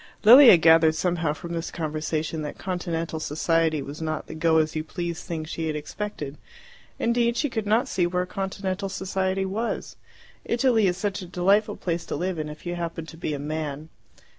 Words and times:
Lilia 0.23 0.57
gathered 0.57 0.95
somehow 0.95 1.31
from 1.31 1.53
this 1.53 1.69
conversation 1.69 2.41
that 2.41 2.57
Continental 2.57 3.19
society 3.19 3.83
was 3.83 4.01
not 4.01 4.25
the 4.25 4.33
go 4.33 4.57
as 4.57 4.75
you 4.75 4.83
please 4.83 5.21
thing 5.23 5.45
she 5.45 5.67
had 5.67 5.75
expected. 5.75 6.39
Indeed 6.97 7.37
she 7.37 7.51
could 7.51 7.67
not 7.67 7.87
see 7.87 8.07
where 8.07 8.25
Continental 8.25 8.89
society 8.89 9.45
was. 9.45 9.97
Italy 10.43 10.87
is 10.87 10.97
such 10.97 11.21
a 11.21 11.27
delightful 11.27 11.75
place 11.77 12.03
to 12.07 12.15
live 12.15 12.39
in 12.39 12.49
if 12.49 12.65
you 12.65 12.73
happen 12.73 13.05
to 13.05 13.15
be 13.15 13.35
a 13.35 13.39
man. 13.39 13.89